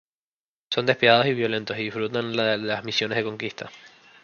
[0.71, 3.69] Son despiadados y violentos, y disfrutan de las misiones de conquista.